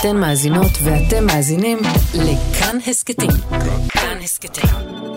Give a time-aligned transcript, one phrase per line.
[0.00, 1.78] אתן מאזינות ואתם מאזינים
[2.14, 3.30] לכאן הסכתים.
[3.88, 4.70] כאן הסכתים,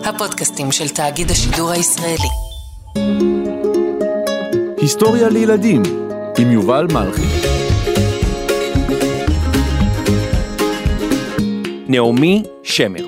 [0.04, 2.28] הפודקאסטים של תאגיד השידור הישראלי.
[4.76, 5.82] היסטוריה לילדים
[6.38, 7.22] עם יובל מלכי.
[11.88, 13.06] נעמי שמר.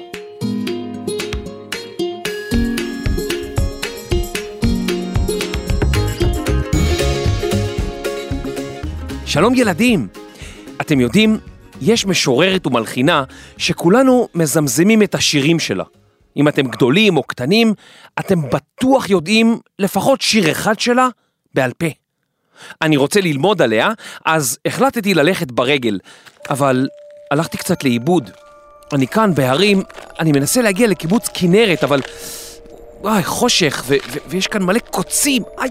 [9.27, 10.09] שלום ילדים!
[10.81, 11.39] אתם יודעים,
[11.85, 13.25] יש משוררת ומלחינה
[13.57, 15.85] שכולנו מזמזמים את השירים שלה.
[16.37, 17.75] אם אתם גדולים או קטנים,
[18.19, 21.09] אתם בטוח יודעים לפחות שיר אחד שלה
[21.55, 21.87] בעל פה.
[22.83, 23.91] אני רוצה ללמוד עליה,
[24.25, 25.99] אז החלטתי ללכת ברגל,
[26.51, 26.89] אבל
[27.31, 28.31] הלכתי קצת לאיבוד.
[28.93, 29.83] אני כאן בהרים,
[30.21, 32.01] אני מנסה להגיע לקיבוץ כנרת, אבל...
[33.01, 35.71] וואי, חושך, ו- ו- ויש כאן מלא קוצים, איי,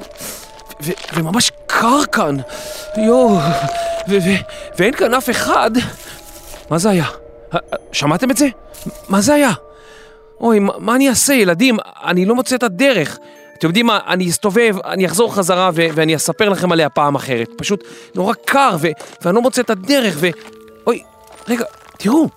[0.83, 2.37] ו- וממש קר כאן,
[2.97, 3.37] יואו,
[4.09, 4.41] ו- ו-
[4.77, 5.71] ואין כאן אף אחד.
[6.69, 7.05] מה זה היה?
[7.91, 8.47] שמעתם את זה?
[9.09, 9.51] מה זה היה?
[10.39, 11.77] אוי, מה, מה אני אעשה, ילדים?
[12.03, 13.17] אני לא מוצא את הדרך.
[13.57, 17.49] אתם יודעים מה, אני אסתובב, אני אחזור חזרה ו- ואני אספר לכם עליה פעם אחרת.
[17.57, 17.83] פשוט
[18.15, 18.87] נורא קר, ו-
[19.21, 20.27] ואני לא מוצא את הדרך, ו...
[20.87, 21.03] אוי,
[21.47, 21.65] רגע,
[21.97, 22.29] תראו,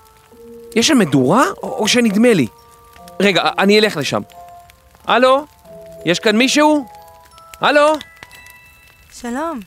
[0.76, 2.46] יש שם מדורה, או, או שנדמה לי?
[3.20, 4.22] רגע, אני אלך לשם.
[5.06, 5.44] הלו?
[6.04, 6.86] יש כאן מישהו?
[7.60, 7.92] הלו?
[9.24, 9.60] שלום.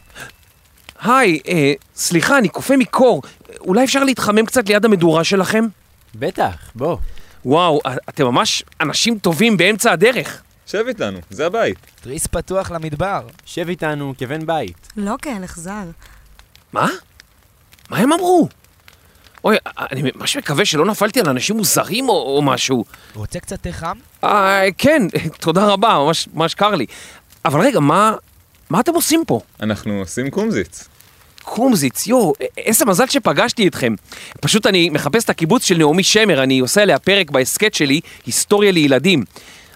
[1.02, 3.22] היי, אה, סליחה, אני קופא מקור.
[3.60, 5.66] אולי אפשר להתחמם קצת ליד המדורה שלכם?
[6.16, 6.98] בטח, בוא.
[7.46, 10.42] וואו, אתם ממש אנשים טובים באמצע הדרך.
[10.68, 11.78] שב איתנו, זה הבית.
[12.02, 13.22] תריס פתוח למדבר.
[13.46, 14.88] שב איתנו כבן בית.
[14.98, 15.86] לא כהלך זר.
[16.74, 16.90] מה?
[17.90, 18.50] מה הם אמרו?
[19.44, 22.86] אוי, אני ממש מקווה שלא נפלתי על אנשים מוזרים או, או משהו.
[23.16, 23.98] רוצה קצת תה חם?
[24.24, 25.02] אה, כן,
[25.40, 26.86] תודה רבה, ממש, ממש קר לי.
[27.46, 28.16] אבל רגע, מה,
[28.70, 29.40] מה אתם עושים פה?
[29.62, 30.88] אנחנו עושים קומזיץ.
[31.44, 33.96] קומזיץ, יואו, איזה מזל שפגשתי אתכם.
[34.42, 38.72] פשוט אני מחפש את הקיבוץ של נעמי שמר, אני עושה עליה פרק בהסכת שלי, היסטוריה
[38.72, 39.24] לילדים.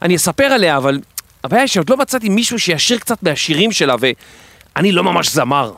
[0.02, 1.00] אני אספר עליה, אבל
[1.44, 5.74] הבעיה היא שעוד לא מצאתי מישהו שישיר קצת מהשירים שלה, ואני לא ממש זמר.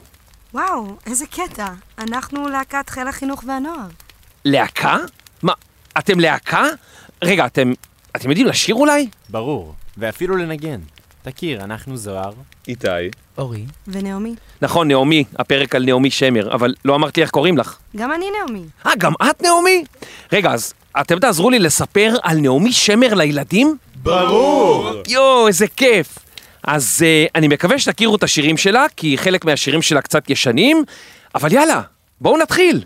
[0.54, 1.68] וואו, איזה קטע.
[1.98, 3.88] אנחנו להקת חיל החינוך והנוער.
[4.46, 4.98] להקה?
[5.42, 5.54] מה,
[5.98, 6.66] אתם להקה?
[7.22, 7.74] רגע, אתם,
[8.16, 9.08] אתם יודעים לשיר אולי?
[9.30, 10.80] ברור, ואפילו לנגן.
[11.24, 12.32] תכיר, אנחנו זוהר.
[12.68, 12.88] איתי.
[13.38, 13.66] אורי.
[13.88, 14.36] ונעמי.
[14.62, 17.78] נכון, נעמי, הפרק על נעמי שמר, אבל לא אמרת לי איך קוראים לך.
[17.96, 18.64] גם אני נעמי.
[18.86, 19.84] אה, גם את נעמי?
[20.34, 23.78] רגע, אז אתם תעזרו לי לספר על נעמי שמר לילדים?
[23.96, 24.90] ברור!
[25.08, 26.20] יואו, איזה כיף.
[26.64, 30.84] אז uh, אני מקווה שתכירו את השירים שלה, כי חלק מהשירים שלה קצת ישנים,
[31.36, 31.82] אבל יאללה,
[32.22, 32.84] בואו נתחיל.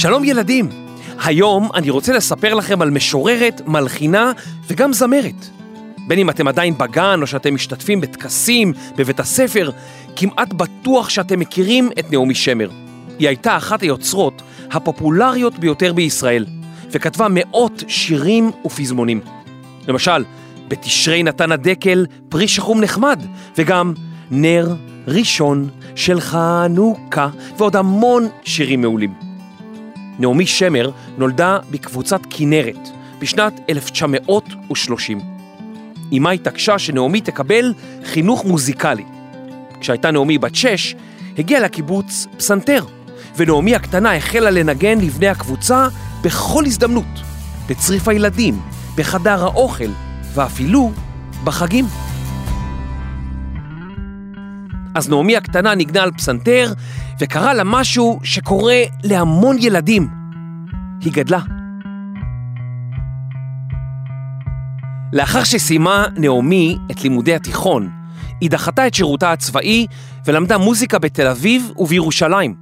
[0.00, 0.68] שלום ילדים,
[1.24, 4.32] היום אני רוצה לספר לכם על משוררת, מלחינה
[4.66, 5.48] וגם זמרת.
[6.06, 9.70] בין אם אתם עדיין בגן או שאתם משתתפים בטקסים בבית הספר,
[10.16, 12.70] כמעט בטוח שאתם מכירים את נעמי שמר.
[13.18, 16.46] היא הייתה אחת היוצרות הפופולריות ביותר בישראל,
[16.90, 19.20] וכתבה מאות שירים ופזמונים.
[19.88, 20.24] למשל,
[20.68, 23.22] בתשרי נתן הדקל פרי שחום נחמד,
[23.56, 23.94] וגם
[24.30, 24.74] נר
[25.08, 29.27] ראשון של חנוכה, ועוד המון שירים מעולים.
[30.18, 35.20] נעמי שמר נולדה בקבוצת כנרת בשנת 1930.
[36.16, 37.74] אמה התעקשה שנעמי תקבל
[38.04, 39.04] חינוך מוזיקלי.
[39.80, 40.94] כשהייתה נעמי בת שש,
[41.38, 42.84] הגיעה לקיבוץ פסנתר,
[43.36, 45.88] ונעמי הקטנה החלה לנגן לבני הקבוצה
[46.22, 47.22] בכל הזדמנות,
[47.68, 48.60] בצריף הילדים,
[48.96, 49.90] בחדר האוכל,
[50.34, 50.92] ואפילו
[51.44, 51.84] בחגים.
[54.94, 56.72] אז נעמי הקטנה ניגנה על פסנתר,
[57.20, 60.08] וקרה לה משהו שקורה להמון ילדים.
[61.00, 61.40] היא גדלה.
[65.12, 67.90] לאחר שסיימה נעמי את לימודי התיכון,
[68.40, 69.86] היא דחתה את שירותה הצבאי
[70.26, 72.54] ולמדה מוזיקה בתל אביב ובירושלים.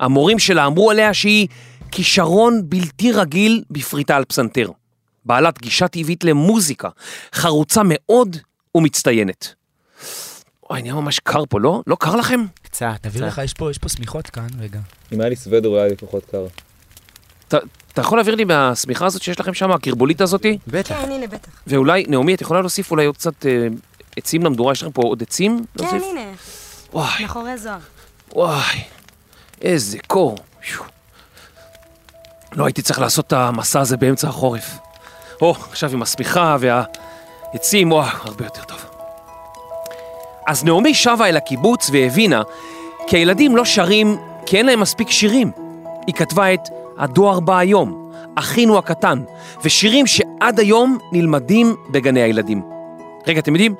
[0.00, 1.48] המורים שלה אמרו עליה שהיא
[1.90, 4.70] כישרון בלתי רגיל בפריטה על פסנתר.
[5.24, 6.88] בעלת גישה טבעית למוזיקה,
[7.34, 8.36] חרוצה מאוד
[8.74, 9.61] ומצטיינת.
[10.72, 11.82] אוי, נהיה ממש קר פה, לא?
[11.86, 12.44] לא קר לכם?
[12.62, 13.20] קצת, תביא.
[13.20, 14.78] לך, יש פה, יש פה שמיכות כאן, רגע.
[15.12, 16.46] אם היה לי סוודר אולי היה לי פחות קר.
[17.48, 17.58] אתה,
[18.00, 20.58] יכול להעביר לי מהשמיכה הזאת שיש לכם שם, הקרבולית הזאתי?
[20.66, 20.94] בטח.
[20.94, 21.48] כן, הנה, בטח.
[21.66, 23.66] ואולי, נעמי, את יכולה להוסיף אולי עוד קצת אה,
[24.16, 24.72] עצים למדורה?
[24.72, 25.64] יש לכם פה עוד עצים?
[25.78, 26.02] כן, להוסיף?
[26.10, 26.32] הנה,
[26.92, 27.78] וואי, מאחורי זוהר.
[28.34, 28.82] וואי,
[29.62, 30.38] איזה קור.
[32.52, 34.78] לא הייתי צריך לעשות את המסע הזה באמצע החורף.
[35.42, 38.91] או, עכשיו עם השמיכה והעצים, או, הרבה יותר טוב.
[40.46, 42.42] אז נעמי שבה אל הקיבוץ והבינה
[43.06, 44.16] כי הילדים לא שרים
[44.46, 45.50] כי אין להם מספיק שירים.
[46.06, 46.60] היא כתבה את
[46.98, 49.22] הדואר בא היום, אחינו הקטן,
[49.64, 52.62] ושירים שעד היום נלמדים בגני הילדים.
[53.26, 53.74] רגע, אתם יודעים,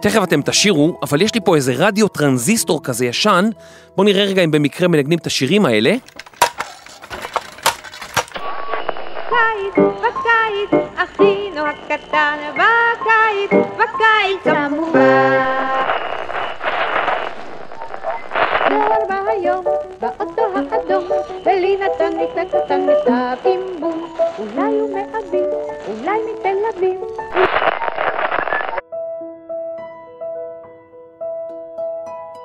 [0.00, 3.50] תכף אתם תשירו, אבל יש לי פה איזה רדיו טרנזיסטור כזה ישן.
[3.96, 5.94] בואו נראה רגע אם במקרה מנגנים את השירים האלה.
[10.64, 15.86] בקיץ, אחינו הקטן, בקיץ, בקיץ כמובן.
[18.68, 19.64] דור בהיום,
[20.00, 21.04] באוטו האדום,
[21.44, 24.16] ולי נתן מקרה קטן מכתב עם בום.
[24.38, 25.44] אולי הוא מאביב,
[25.88, 27.00] אולי מתל אביב.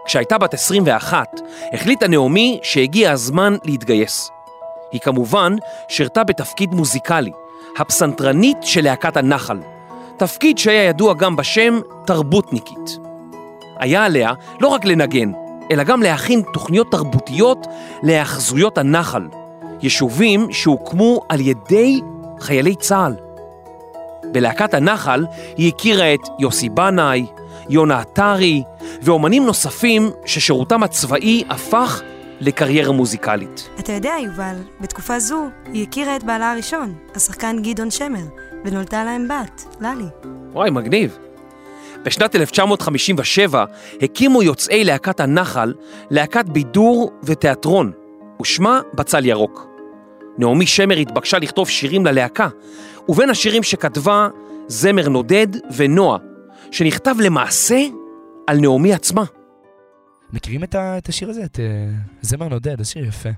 [0.05, 1.27] כשהייתה בת 21,
[1.73, 4.31] החליטה נעמי שהגיע הזמן להתגייס.
[4.91, 5.55] היא כמובן
[5.87, 7.31] שירתה בתפקיד מוזיקלי,
[7.77, 9.59] הפסנתרנית של להקת הנחל,
[10.17, 12.97] תפקיד שהיה ידוע גם בשם תרבותניקית.
[13.79, 15.31] היה עליה לא רק לנגן,
[15.71, 17.67] אלא גם להכין תוכניות תרבותיות
[18.03, 19.27] להאחזויות הנחל,
[19.81, 22.01] יישובים שהוקמו על ידי
[22.39, 23.15] חיילי צה"ל.
[24.31, 25.25] בלהקת הנחל
[25.57, 27.25] היא הכירה את יוסי בנאי,
[27.69, 28.63] יונה עטרי
[29.01, 32.01] ואומנים נוספים ששירותם הצבאי הפך
[32.41, 33.69] לקריירה מוזיקלית.
[33.79, 38.23] אתה יודע, יובל, בתקופה זו היא הכירה את בעלה הראשון, השחקן גדעון שמר,
[38.65, 40.05] ונולדה להם בת, ללי.
[40.51, 41.17] וואי, מגניב.
[42.03, 43.65] בשנת 1957
[44.01, 45.73] הקימו יוצאי להקת הנחל
[46.09, 47.91] להקת בידור ותיאטרון,
[48.41, 49.67] ושמה בצל ירוק.
[50.37, 52.47] נעמי שמר התבקשה לכתוב שירים ללהקה,
[53.09, 54.27] ובין השירים שכתבה
[54.67, 56.17] זמר נודד ונועה,
[56.71, 57.79] שנכתב למעשה
[58.47, 59.23] על נעמי עצמה.
[60.33, 61.43] מכירים את, ה, את השיר הזה?
[61.43, 61.59] את uh,
[62.21, 63.29] זמר נודד, זה שיר יפה.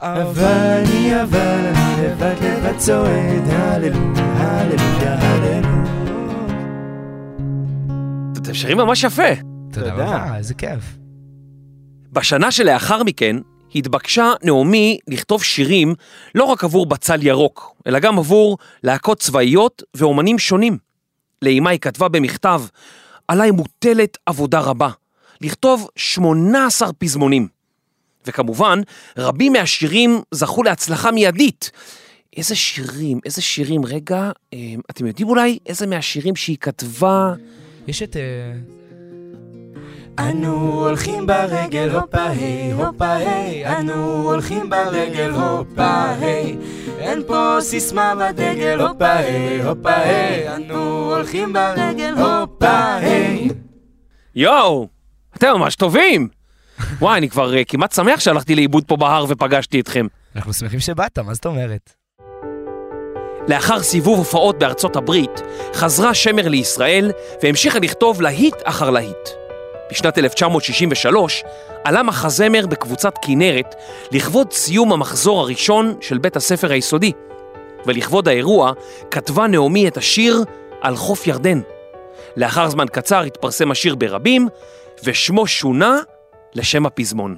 [0.00, 5.60] אבל אני אבל אני לבד לבד צועד, הללויה, הללויה, הללויה.
[8.42, 9.34] אתם שרים ממש יפה.
[9.72, 10.98] תודה רבה, איזה כיף.
[12.12, 13.36] בשנה שלאחר מכן
[13.74, 15.94] התבקשה נעמי לכתוב שירים
[16.34, 20.78] לא רק עבור בצל ירוק, אלא גם עבור להקות צבאיות ואומנים שונים.
[21.42, 22.62] לאמה היא כתבה במכתב,
[23.28, 24.90] עליי מוטלת עבודה רבה,
[25.40, 27.48] לכתוב 18 פזמונים.
[28.26, 28.80] וכמובן,
[29.16, 31.70] רבים מהשירים זכו להצלחה מיידית.
[32.36, 34.58] איזה שירים, איזה שירים, רגע, אה,
[34.90, 37.34] אתם יודעים אולי איזה מהשירים שהיא כתבה?
[37.86, 38.16] יש את...
[38.16, 38.52] אה,
[40.18, 46.56] אנו הולכים ברגל, הופה היי, הופה היי, אנו הולכים ברגל, הופה היי.
[46.98, 53.48] אין פה סיסמה בדגל, הופה היי, הופה היי, אנו הולכים ברגל, הופה היי.
[54.34, 54.88] יואו,
[55.40, 56.28] אתם ממש טובים!
[57.00, 60.06] וואי, אני כבר אה, כמעט שמח שהלכתי לאיבוד פה בהר ופגשתי אתכם.
[60.36, 61.92] אנחנו שמחים שבאת, מה זאת אומרת?
[63.48, 65.42] לאחר סיבוב הופעות בארצות הברית,
[65.74, 69.28] חזרה שמר לישראל והמשיכה לכתוב להיט אחר להיט.
[69.90, 71.44] בשנת 1963
[71.84, 73.74] עלה מחזמר בקבוצת כנרת
[74.12, 77.12] לכבוד סיום המחזור הראשון של בית הספר היסודי,
[77.86, 78.72] ולכבוד האירוע
[79.10, 80.44] כתבה נעמי את השיר
[80.80, 81.60] על חוף ירדן.
[82.36, 84.48] לאחר זמן קצר התפרסם השיר ברבים,
[85.04, 85.98] ושמו שונה
[86.54, 87.36] לשם הפזמון.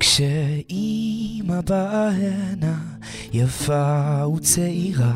[0.00, 2.74] כשאימא באה הנה
[3.32, 5.14] יפה וצעירה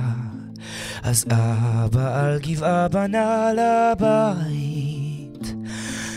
[1.03, 5.55] אז אבא על גבעה בנה לבית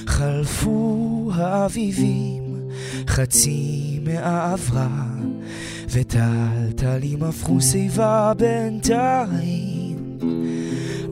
[0.07, 2.69] חלפו האביבים
[3.07, 4.87] חצי מאה עברה
[5.89, 10.17] וטלטלים הפכו שיבה בינתיים.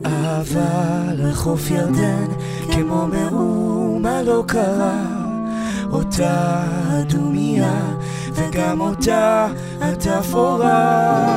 [0.04, 2.26] אבל לחוף ירדן
[2.72, 5.04] כמו מאומה לא קרה
[5.92, 7.96] אותה הדומיה
[8.34, 9.48] וגם אותה
[9.80, 11.32] התפאורה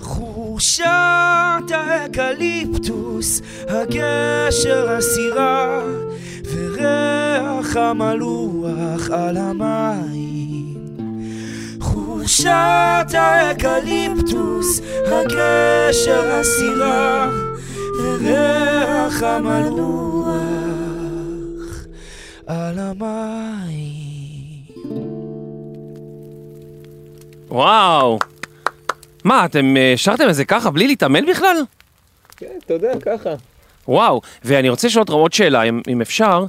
[0.00, 5.82] חורשת האקליפטוס, הגשר הסירה
[6.80, 10.76] וריח המלוח על המים
[11.80, 17.30] חורשת האקליפטוס, הגשר הסירה
[17.98, 20.30] וריח המלוח
[22.46, 23.40] על המים.
[27.48, 28.18] וואו.
[29.24, 31.56] מה, אתם אה, שרתם את זה ככה בלי להתאמן בכלל?
[32.36, 33.34] כן, אתה יודע, ככה.
[33.90, 36.44] וואו, ואני רוצה לשאול אתכם עוד שאלה, אם, אם אפשר,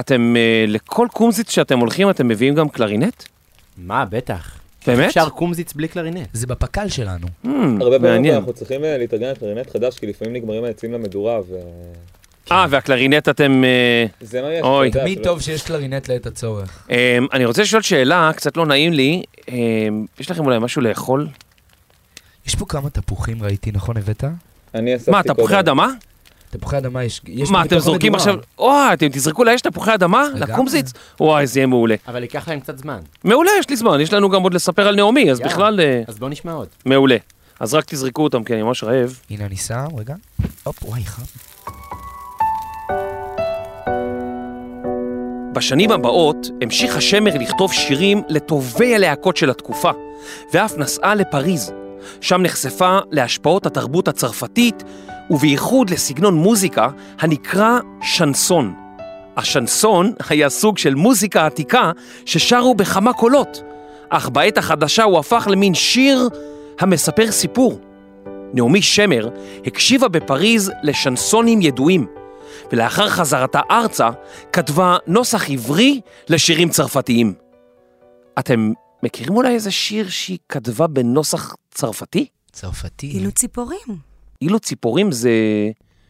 [0.00, 3.24] אתם, אה, לכל קומזיץ שאתם הולכים, אתם מביאים גם קלרינט?
[3.76, 4.58] מה, בטח.
[4.86, 5.08] באמת?
[5.08, 6.28] אפשר קומזיץ בלי קלרינט.
[6.32, 7.26] זה בפק"ל שלנו.
[7.44, 7.48] Hmm,
[7.80, 8.34] הרבה פעמים.
[8.34, 11.58] אנחנו צריכים אה, להתארגן לקלרינט חדש, כי לפעמים נגמרים העצים למדורה, וזה
[12.52, 13.64] אה, והקלרינט אתם...
[13.64, 14.62] אה, מה יש.
[14.62, 14.90] אוי.
[14.90, 16.86] תמיד טוב שיש קלרינט לעת הצורך.
[16.90, 19.22] אה, אני רוצה לשאול שאלה, קצת לא נעים לי.
[19.48, 19.54] אה,
[20.20, 21.28] יש לכם אולי משהו לאכול?
[22.46, 24.24] יש פה כמה תפוחים ראיתי, נכון הבאת?
[24.74, 25.58] אני אספתי מה, תפוחי קודם.
[25.58, 25.88] אדמה?
[26.58, 27.20] תפוחי אדמה יש...
[27.28, 28.14] יש מה, אתם זורקים.
[28.14, 28.34] עכשיו...
[28.58, 30.28] וואי, אתם תזרקו לאש תפוחי אדמה?
[30.34, 30.92] לקומזיץ?
[31.20, 31.94] וואי, זה יהיה מעולה.
[32.08, 32.98] אבל ייקח להם קצת זמן.
[33.24, 35.40] מעולה, יש לי זמן, יש לנו גם עוד לספר על נעמי, אז.
[35.40, 36.68] בכלל אה, אז בוא נשמע עוד.
[36.86, 37.16] מעולה.
[37.60, 39.20] אז רק תזרקו אותם, כי אני ממש רעב.
[39.30, 40.14] הנה אני שם, רגע.
[40.64, 41.22] הופ, וואי, חם.
[45.52, 49.90] בשנים הבאות המשיכה שמר לכתוב שירים לטובי הלהקות של התקופה,
[50.52, 51.72] ואף נסעה לפריז.
[52.20, 54.84] שם נחשפה להשפעות התרבות הצרפתית,
[55.30, 56.88] ובייחוד לסגנון מוזיקה
[57.18, 58.74] הנקרא שנסון.
[59.36, 61.92] השנסון היה סוג של מוזיקה עתיקה
[62.26, 63.62] ששרו בכמה קולות,
[64.08, 66.28] אך בעת החדשה הוא הפך למין שיר
[66.80, 67.80] המספר סיפור.
[68.54, 69.28] נעמי שמר
[69.66, 72.06] הקשיבה בפריז לשנסונים ידועים,
[72.72, 74.10] ולאחר חזרתה ארצה
[74.52, 77.34] כתבה נוסח עברי לשירים צרפתיים.
[78.38, 82.26] אתם מכירים אולי איזה שיר שהיא כתבה בנוסח צרפתי?
[82.52, 83.06] צרפתי.
[83.06, 84.13] אילו ציפורים.
[84.42, 85.30] אילו ציפורים זה...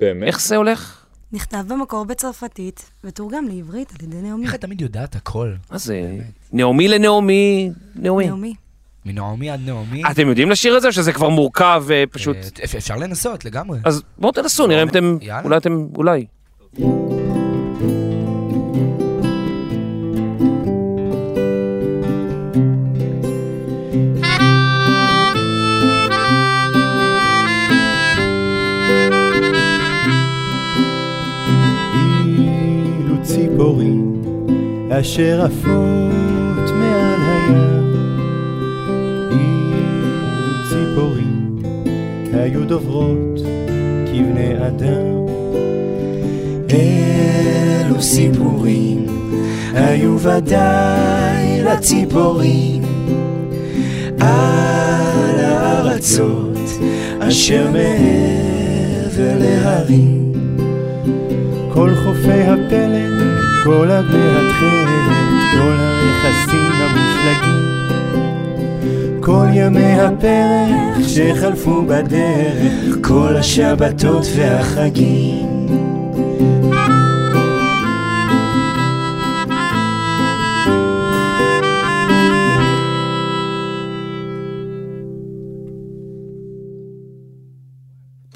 [0.00, 0.23] באמת?
[0.26, 1.04] איך זה הולך?
[1.33, 4.45] נכתב במקור בצרפתית, ותורגם לעברית על ידי נעמי.
[4.47, 5.52] איך את תמיד יודעת הכל?
[5.71, 6.19] מה זה?
[6.52, 8.26] נעמי לנעמי, נעמי.
[8.26, 8.54] נעמי.
[9.07, 10.02] מנעמי עד נעמי.
[10.11, 12.37] אתם יודעים לשיר את זה, או שזה כבר מורכב ופשוט...
[12.37, 13.78] אה, אפ- אפשר לנסות לגמרי.
[13.85, 15.16] אז בואו תנסו, נראה אם אתם...
[15.21, 15.43] יאללה.
[15.45, 15.87] אולי אתם...
[15.97, 16.26] אולי.
[35.00, 37.94] אשר עפות מעל הים.
[39.30, 41.62] אילו ציפורים
[42.32, 43.40] היו דוברות
[44.06, 45.26] כבני אדם.
[46.70, 49.06] אלו סיפורים
[49.74, 52.82] היו ודאי לציפורים.
[54.20, 56.58] על הארצות
[57.18, 60.32] אשר מעבר להרים.
[61.72, 65.16] כל חופי הפלא, כל התכלת,
[65.52, 67.90] כל הרכסים המושלגים,
[69.21, 75.53] כל ימי הפרח שחלפו בדרך, כל השבתות והחגים.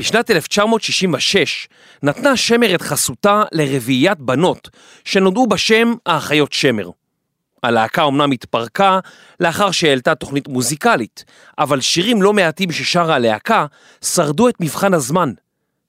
[0.09, 1.69] בשנת 1966
[2.03, 4.69] נתנה שמר את חסותה לרביעיית בנות
[5.05, 6.91] שנודעו בשם האחיות שמר.
[7.63, 8.99] הלהקה אמנם התפרקה
[9.41, 11.25] לאחר שהעלתה תוכנית מוזיקלית,
[11.59, 13.67] אבל שירים לא מעטים ששרה הלהקה
[14.05, 15.33] שרדו את מבחן הזמן.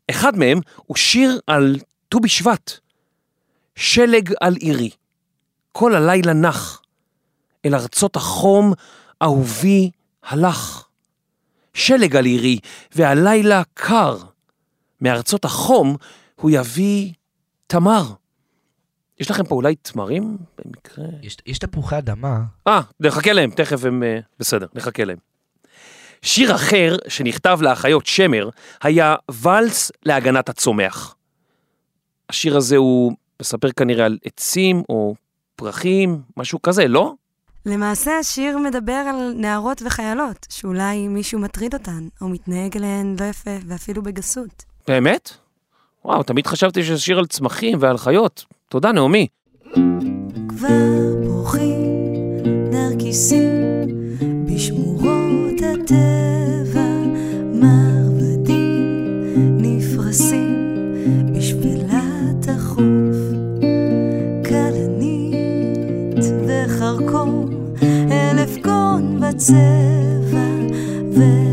[0.09, 2.71] אחד מהם הוא שיר על ט"ו בשבט.
[3.75, 4.89] שלג על עירי,
[5.71, 6.81] כל הלילה נח,
[7.65, 8.73] אל ארצות החום
[9.21, 9.91] אהובי
[10.23, 10.88] הלך.
[11.73, 12.59] שלג על עירי,
[12.95, 14.17] והלילה קר.
[15.01, 15.95] מארצות החום
[16.35, 17.13] הוא יביא
[17.67, 18.03] תמר.
[19.19, 21.05] יש לכם פה אולי תמרים במקרה?
[21.23, 22.39] יש- יש תפוחי אדמה.
[22.67, 24.03] אה, נחכה להם, תכף הם...
[24.03, 25.17] אה, בסדר, נחכה להם.
[26.21, 28.49] שיר אחר שנכתב לאחיות שמר
[28.81, 31.15] היה ואלס להגנת הצומח.
[32.29, 35.15] השיר הזה הוא מספר כנראה על עצים או
[35.55, 37.13] פרחים, משהו כזה, לא?
[37.69, 43.51] למעשה השיר מדבר על נערות וחיילות, שאולי מישהו מטריד אותן, או מתנהג אליהן לא יפה,
[43.67, 44.63] ואפילו בגסות.
[44.87, 45.29] באמת?
[46.05, 48.45] וואו, תמיד חשבתי שזה שיר על צמחים ועל חיות.
[48.69, 49.27] תודה, נעמי.
[50.47, 50.77] כבר
[51.25, 51.79] פורחים
[52.71, 53.51] נרקיסים
[54.45, 56.89] בשמורות הטבע,
[57.53, 57.88] מרבדים
[69.39, 71.48] גון בצבע,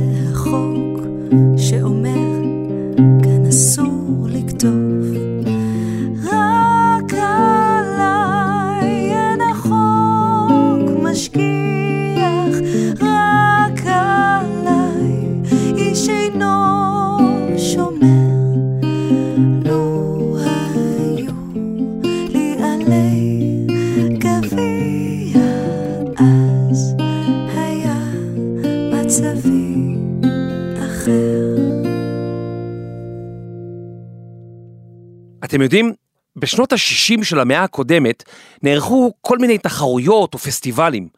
[35.44, 35.92] אתם יודעים,
[36.36, 38.24] בשנות ה-60 של המאה הקודמת
[38.62, 41.08] נערכו כל מיני תחרויות או פסטיבלים.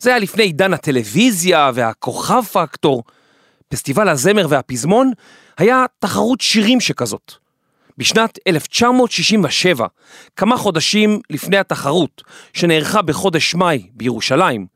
[0.00, 3.02] זה היה לפני עידן הטלוויזיה והכוכב פקטור.
[3.68, 5.12] פסטיבל הזמר והפזמון
[5.58, 7.32] היה תחרות שירים שכזאת.
[7.98, 9.86] בשנת 1967,
[10.36, 12.22] כמה חודשים לפני התחרות,
[12.52, 14.66] שנערכה בחודש מאי בירושלים,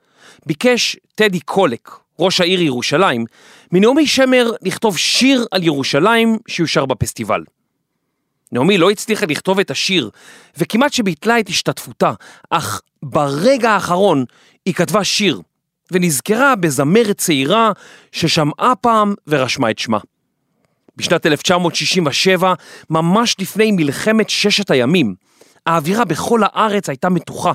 [0.47, 3.25] ביקש טדי קולק, ראש העיר ירושלים,
[3.73, 7.45] מנעמי שמר לכתוב שיר על ירושלים שיושר בפסטיבל.
[8.53, 10.11] נעמי לא הצליחה לכתוב את השיר,
[10.57, 12.13] וכמעט שביטלה את השתתפותה,
[12.51, 14.25] אך ברגע האחרון
[14.67, 15.41] היא כתבה שיר,
[15.93, 17.73] ונזכרה בזמרת צעירה
[18.13, 19.99] ששמעה פעם ורשמה את שמה.
[20.97, 22.55] בשנת 1967,
[22.91, 25.15] ממש לפני מלחמת ששת הימים,
[25.67, 27.53] האווירה בכל הארץ הייתה מתוחה,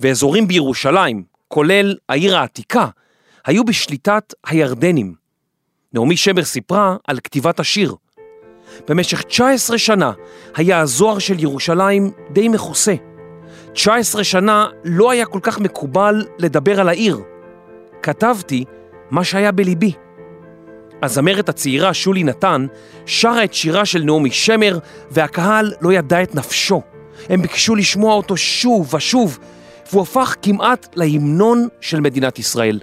[0.00, 2.88] ואזורים בירושלים, כולל העיר העתיקה,
[3.46, 5.14] היו בשליטת הירדנים.
[5.92, 7.94] נעמי שמר סיפרה על כתיבת השיר.
[8.88, 10.12] במשך 19 שנה
[10.56, 12.94] היה הזוהר של ירושלים די מכוסה.
[13.72, 17.20] 19 שנה לא היה כל כך מקובל לדבר על העיר.
[18.02, 18.64] כתבתי
[19.10, 19.92] מה שהיה בליבי.
[21.02, 22.66] הזמרת הצעירה שולי נתן
[23.06, 24.78] שרה את שירה של נעמי שמר
[25.10, 26.82] והקהל לא ידע את נפשו.
[27.28, 29.38] הם ביקשו לשמוע אותו שוב ושוב,
[29.92, 32.80] והוא הפך כמעט להמנון של מדינת ישראל.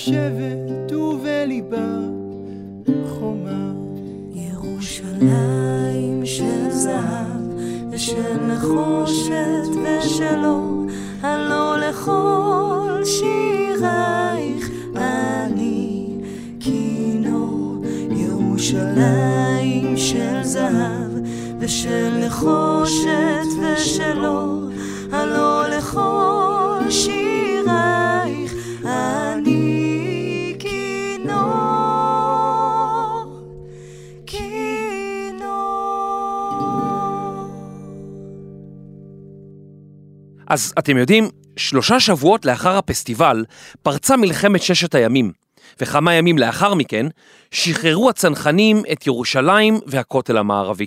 [0.00, 1.88] יושבת ובליבה
[3.08, 3.72] חומה
[4.32, 7.42] ירושלים של זהב
[7.90, 10.86] ושל נחושת ושל אור,
[11.22, 16.08] הלא לכל שירייך אני
[16.60, 17.84] כינור.
[18.10, 21.12] ירושלים של זהב
[21.58, 24.68] ושל נחושת ושל אור,
[25.12, 25.69] הלא
[40.50, 43.44] אז אתם יודעים, שלושה שבועות לאחר הפסטיבל
[43.82, 45.32] פרצה מלחמת ששת הימים,
[45.80, 47.06] וכמה ימים לאחר מכן
[47.50, 50.86] שחררו הצנחנים את ירושלים והכותל המערבי.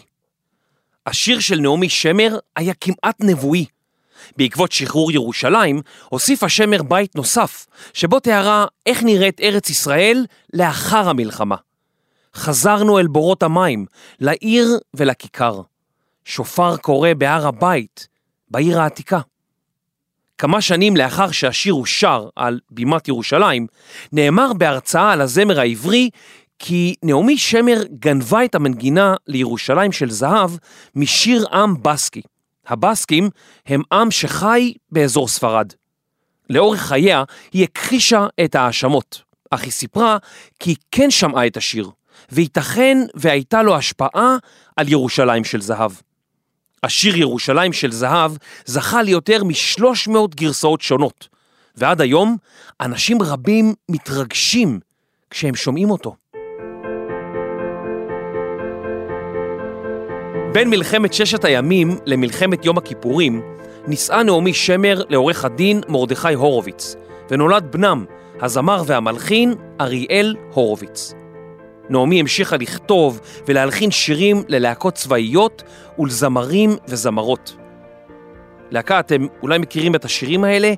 [1.05, 3.65] השיר של נעמי שמר היה כמעט נבואי.
[4.37, 11.55] בעקבות שחרור ירושלים, הוסיפה שמר בית נוסף, שבו תיארה איך נראית ארץ ישראל לאחר המלחמה.
[12.35, 13.85] חזרנו אל בורות המים,
[14.19, 15.61] לעיר ולכיכר.
[16.25, 18.07] שופר קורא בהר הבית,
[18.51, 19.19] בעיר העתיקה.
[20.43, 23.67] כמה שנים לאחר שהשיר הושר על בימת ירושלים,
[24.11, 26.09] נאמר בהרצאה על הזמר העברי
[26.59, 30.51] כי נעמי שמר גנבה את המנגינה לירושלים של זהב
[30.95, 32.21] משיר עם בסקי.
[32.67, 33.29] הבסקים
[33.65, 35.73] הם עם שחי באזור ספרד.
[36.49, 40.17] לאורך חייה היא הכחישה את ההאשמות, אך היא סיפרה
[40.59, 41.89] כי היא כן שמעה את השיר,
[42.31, 44.37] וייתכן והייתה לו השפעה
[44.75, 45.91] על ירושלים של זהב.
[46.83, 48.31] השיר ירושלים של זהב
[48.65, 51.27] זכה ליותר משלוש מאות גרסאות שונות,
[51.75, 52.37] ועד היום
[52.81, 54.79] אנשים רבים מתרגשים
[55.29, 56.15] כשהם שומעים אותו.
[60.53, 63.41] בין מלחמת ששת הימים למלחמת יום הכיפורים,
[63.87, 66.95] נישאה נעמי שמר לעורך הדין מרדכי הורוביץ,
[67.29, 68.05] ונולד בנם,
[68.41, 71.13] הזמר והמלחין אריאל הורוביץ.
[71.89, 75.63] נעמי המשיכה לכתוב ולהלחין שירים ללהקות צבאיות
[75.99, 77.55] ולזמרים וזמרות.
[78.71, 80.73] להקה, אתם אולי מכירים את השירים האלה?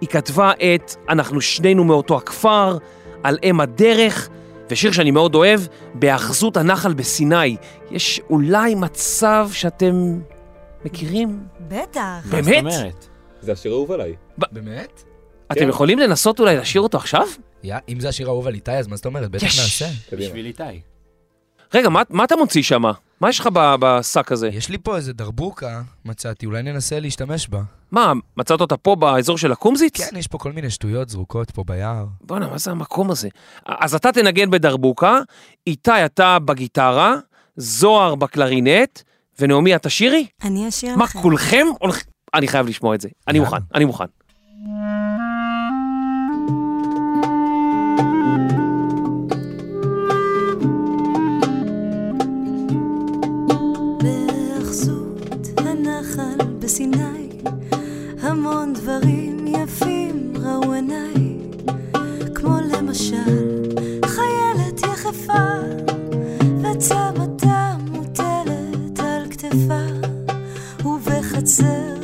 [0.00, 2.78] היא כתבה את "אנחנו שנינו מאותו הכפר",
[3.22, 4.28] "על אם הדרך",
[4.70, 5.60] ושיר שאני מאוד אוהב,
[5.94, 7.56] "בהאחזות הנחל בסיני".
[7.90, 10.20] יש אולי מצב שאתם
[10.84, 11.40] מכירים?
[11.68, 12.02] בטח.
[12.30, 13.06] באמת?
[13.40, 14.14] זה השיר האהוב עליי.
[14.38, 15.02] באמת?
[15.52, 15.68] אתם כן.
[15.68, 17.26] יכולים לנסות אולי לשיר אותו עכשיו?
[17.64, 19.30] יא, אם זה השיר האהוב על איתי, אז מה זאת אומרת?
[19.30, 19.60] בטח יש.
[19.60, 20.16] נעשה.
[20.16, 20.80] בשביל איתי.
[21.74, 22.82] רגע, מה, מה אתה מוציא שם?
[23.20, 24.48] מה יש לך בשק הזה?
[24.48, 27.62] יש לי פה איזה דרבוקה, מצאתי, אולי ננסה להשתמש בה.
[27.90, 29.96] מה, מצאת אותה פה באזור של הקומזיץ?
[29.96, 32.06] כן, יש פה כל מיני שטויות זרוקות פה ביער.
[32.20, 33.28] בואנה, מה זה המקום הזה?
[33.66, 35.18] אז אתה תנגן בדרבוקה,
[35.66, 37.14] איתי אתה בגיטרה,
[37.56, 39.00] זוהר בקלרינט,
[39.38, 40.26] ונעמי את תשירי?
[40.42, 41.22] אני אשיר מה, לכם.
[41.22, 42.10] כולכם הולכים...
[42.34, 43.08] אני חייב לשמוע את זה.
[43.28, 43.40] אני.
[43.40, 44.04] מוכן, אני מוכן.
[58.84, 61.38] דברים יפים ראו עיניי,
[62.34, 63.72] כמו למשל
[64.06, 65.46] חיילת יחפה,
[66.62, 69.84] וצמתה מוטלת על כתפה,
[70.84, 71.94] ובחצר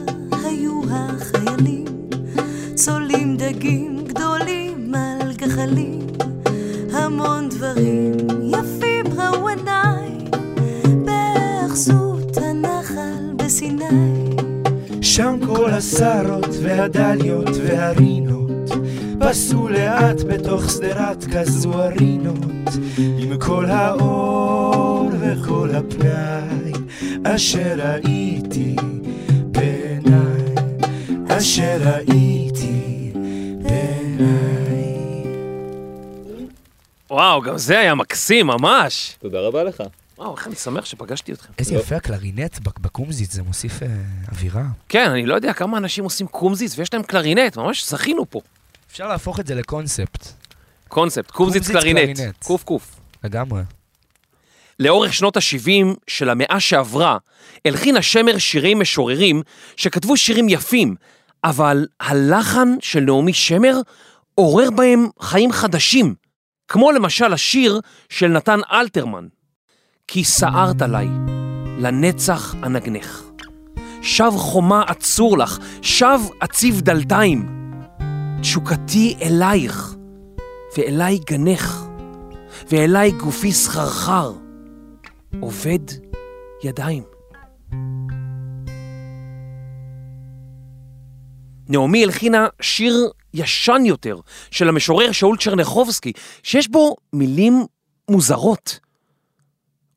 [0.44, 1.84] היו החיילים,
[2.74, 6.06] צולים דגים גדולים על גחלים,
[6.92, 7.99] המון דברים
[15.14, 18.70] שם כל השרות והדליות והרינות
[19.20, 22.68] פסו לאט בתוך שדרת כזו הרינות
[22.98, 26.72] עם כל האור וכל הפנאי
[27.24, 28.76] אשר ראיתי
[29.30, 30.54] בעיניי
[31.28, 33.12] אשר ראיתי
[33.62, 35.24] בעיניי
[37.10, 39.16] וואו, גם זה היה מקסים, ממש.
[39.20, 39.82] תודה רבה לך.
[40.20, 41.52] וואו, איך אני שמח שפגשתי אתכם.
[41.58, 43.88] איזה יפה הקלרינט בק- בקומזיץ, זה מוסיף אה,
[44.32, 44.62] אווירה.
[44.88, 48.40] כן, אני לא יודע כמה אנשים עושים קומזיץ ויש להם קלרינט, ממש זכינו פה.
[48.90, 50.26] אפשר להפוך את זה לקונספט,
[50.88, 51.98] קונספט, קומזיץ קלרינט.
[52.18, 52.36] קלרינט.
[52.44, 53.00] קוף קוף.
[53.24, 53.62] לגמרי.
[54.78, 57.18] לאורך שנות ה-70 של המאה שעברה,
[57.64, 59.42] הלחינה שמר שירי משוררים
[59.76, 60.94] שכתבו שירים יפים,
[61.44, 63.80] אבל הלחן של נעמי שמר
[64.34, 66.14] עורר בהם חיים חדשים,
[66.68, 69.26] כמו למשל השיר של נתן אלתרמן,
[70.12, 71.08] כי סערת עליי,
[71.78, 73.22] לנצח אנגנך.
[74.02, 77.48] שב חומה אצור לך, שב אציב דלתיים.
[78.40, 79.94] תשוקתי אלייך,
[80.76, 81.84] ואליי גנך,
[82.70, 84.32] ואליי גופי סחרחר.
[85.40, 85.78] עובד
[86.64, 87.02] ידיים.
[91.68, 94.16] נעמי הלחינה שיר ישן יותר
[94.50, 97.66] של המשורר שאול צ'רניחובסקי, שיש בו מילים
[98.10, 98.89] מוזרות.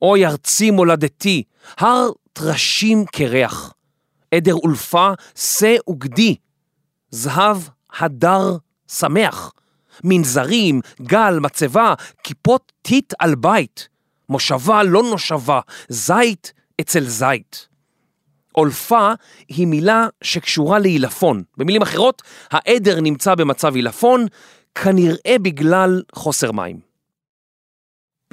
[0.04, 1.44] אוי ארצי מולדתי,
[1.78, 3.74] הר טרשים קרח,
[4.32, 6.36] עדר אולפה, שא וגדי,
[7.12, 7.58] זהב
[8.00, 9.52] הדר שמח,
[10.04, 13.88] מנזרים, גל, מצבה, כיפות טיט על בית,
[14.30, 17.68] מושבה לא נושבה, זית אצל זית.
[18.52, 19.12] עולפה
[19.48, 21.44] היא מילה שקשורה לעילפון.
[21.58, 24.26] במילים אחרות, העדר נמצא במצב עילפון,
[24.76, 26.93] כנראה בגלל חוסר מים.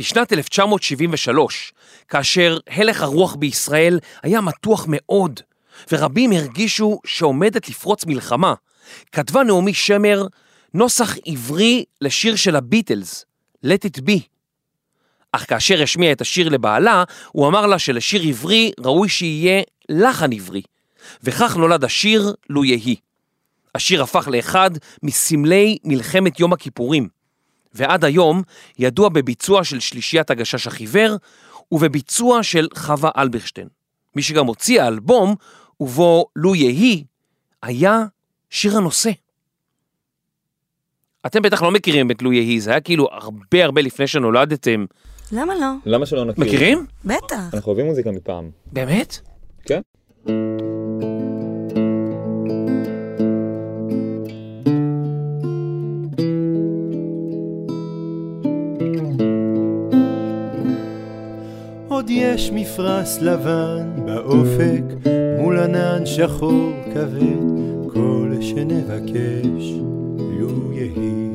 [0.00, 1.72] בשנת 1973,
[2.08, 5.40] כאשר הלך הרוח בישראל היה מתוח מאוד,
[5.92, 8.54] ורבים הרגישו שעומדת לפרוץ מלחמה,
[9.12, 10.26] כתבה נעמי שמר
[10.74, 13.24] נוסח עברי לשיר של הביטלס,
[13.66, 14.20] Let it be.
[15.32, 20.62] אך כאשר השמיע את השיר לבעלה, הוא אמר לה שלשיר עברי ראוי שיהיה לחן עברי,
[21.22, 22.96] וכך נולד השיר לו יהי.
[23.74, 24.70] השיר הפך לאחד
[25.02, 27.19] מסמלי מלחמת יום הכיפורים,
[27.74, 28.42] ועד היום
[28.78, 31.16] ידוע בביצוע של שלישיית הגשש החיוור
[31.72, 33.68] ובביצוע של חווה אלברשטיין.
[34.16, 35.34] מי שגם הוציא האלבום,
[35.80, 37.04] ובו לו יהי,
[37.62, 38.04] היה
[38.50, 39.10] שיר הנושא.
[41.26, 44.84] אתם בטח לא מכירים את לו יהי, זה היה כאילו הרבה הרבה לפני שנולדתם.
[45.32, 45.66] למה לא?
[45.86, 46.44] למה שלא נכיר?
[46.44, 46.86] מכירים?
[47.04, 47.54] בטח.
[47.54, 48.50] אנחנו אוהבים מוזיקה מפעם.
[48.72, 49.18] באמת?
[49.64, 49.80] כן.
[62.10, 64.82] יש מפרש לבן באופק,
[65.38, 67.60] מול ענן שחור כבד,
[67.92, 69.74] כל שנבקש,
[70.18, 71.30] לו יהי.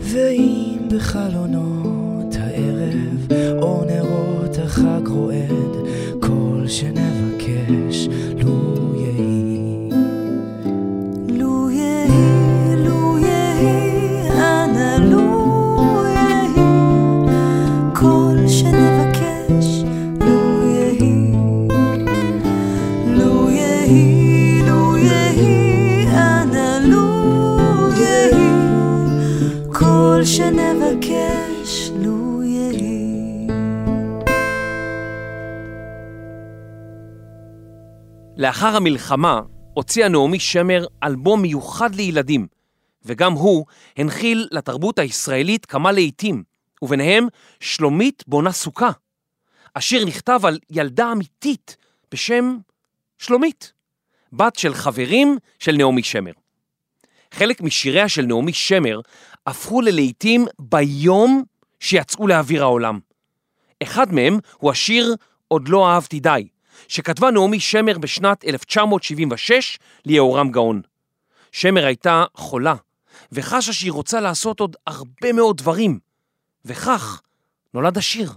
[0.00, 3.28] ואם בחלונות הערב
[3.62, 5.76] אור נרות החג רועד,
[38.60, 39.40] לאחר המלחמה
[39.74, 42.46] הוציאה נעמי שמר אלבום מיוחד לילדים,
[43.04, 46.42] וגם הוא הנחיל לתרבות הישראלית כמה להיטים,
[46.82, 47.26] וביניהם
[47.60, 48.90] שלומית בונה סוכה.
[49.76, 51.76] השיר נכתב על ילדה אמיתית
[52.12, 52.58] בשם
[53.18, 53.72] שלומית,
[54.32, 56.32] בת של חברים של נעמי שמר.
[57.34, 59.00] חלק משיריה של נעמי שמר
[59.46, 61.44] הפכו ללהיטים ביום
[61.80, 62.98] שיצאו לאוויר העולם.
[63.82, 65.14] אחד מהם הוא השיר
[65.48, 66.48] "עוד לא אהבתי די",
[66.88, 70.82] שכתבה נעמי שמר בשנת 1976 ליהורם גאון.
[71.52, 72.74] שמר הייתה חולה,
[73.32, 75.98] וחשה שהיא רוצה לעשות עוד הרבה מאוד דברים,
[76.64, 77.22] וכך
[77.74, 78.32] נולד השיר.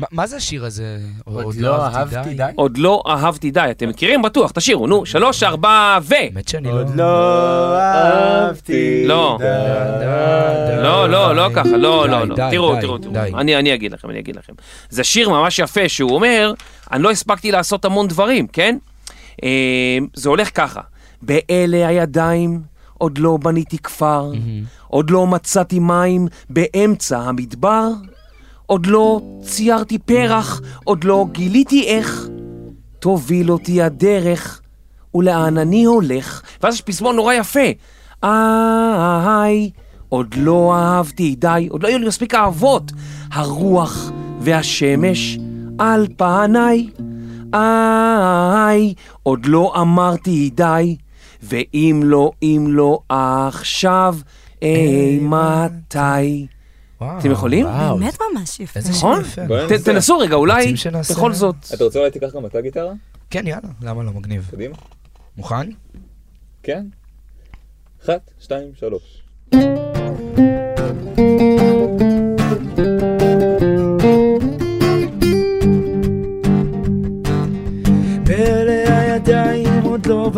[0.00, 0.98] מה- מה זה השיר הזה?
[1.24, 2.42] עוד לא אהבתי די?
[2.54, 3.66] עוד לא אהבתי די.
[3.70, 4.22] אתם מכירים?
[4.22, 6.14] בטוח, תשאירו, נו, שלוש, ארבע, ו...
[6.14, 6.72] האמת שאני לא...
[6.72, 9.36] עוד לא אהבתי לא.
[9.40, 9.44] די.
[10.82, 12.34] לא, לא, לא ככה, לא, די, לא, לא.
[12.36, 13.14] די, תראו, תראו, תראו.
[13.40, 14.52] אני אגיד לכם, אני אגיד לכם.
[14.90, 16.52] זה שיר ממש יפה, שהוא אומר,
[16.92, 18.78] אני לא הספקתי לעשות המון דברים, כן?
[19.44, 19.48] אה,
[20.14, 20.80] זה הולך ככה,
[21.22, 22.60] באלה הידיים
[22.98, 24.30] עוד לא בניתי כפר,
[24.88, 27.88] עוד לא מצאתי מים באמצע המדבר,
[28.70, 32.28] עוד לא ציירתי פרח, עוד לא גיליתי איך
[32.98, 34.60] תוביל אותי הדרך,
[35.14, 36.42] ולאן אני הולך.
[36.62, 37.68] ואז יש פזמון נורא יפה.
[38.22, 39.70] איי,
[40.08, 40.74] עוד לא
[41.68, 41.88] עוד לא
[42.34, 42.92] אהבות.
[43.32, 45.38] הרוח והשמש
[45.78, 46.06] על.
[47.54, 50.30] איי, עוד לא אמרתי
[53.48, 54.16] עכשיו,
[54.62, 56.46] אי מתי.
[57.02, 57.66] אתם יכולים?
[57.66, 58.80] באמת ממש יפה.
[58.80, 59.22] איזה שיר נכון?
[59.84, 60.74] תנסו רגע, אולי?
[61.10, 61.54] בכל זאת.
[61.74, 62.92] אתה רוצה אולי תיקח גם אתה גיטרה?
[63.30, 64.48] כן, יאללה, למה לא מגניב?
[64.50, 64.76] קדימה.
[65.36, 65.70] מוכן?
[66.62, 66.86] כן.
[68.04, 69.22] אחת, שתיים, שלוש.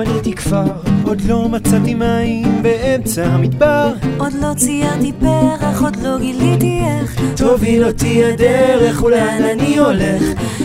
[0.05, 0.65] בניתי כפר
[1.05, 3.93] עוד לא מצאתי מים באמצע המדבר.
[4.19, 7.21] עוד לא ציירתי פרח, עוד לא גיליתי איך.
[7.37, 10.23] תוביל אותי הדרך ולאן אני הולך?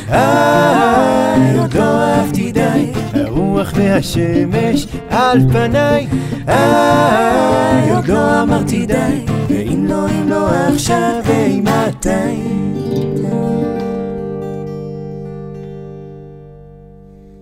[0.09, 2.91] איי, עוד לא אהבתי די.
[3.13, 6.07] הרוח והשמש על פניי.
[6.47, 9.25] איי, עוד לא אמרתי די.
[9.49, 12.09] ואם לא, אם לא עכשיו, אימתי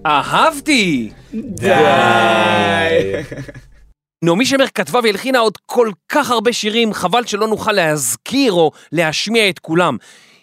[0.05, 1.11] אהבתי!
[1.41, 3.13] די!
[4.23, 9.49] נעמי שמר כתבה והלחינה עוד כל כך הרבה שירים, חבל שלא נוכל להזכיר או להשמיע
[9.49, 9.97] את כולם.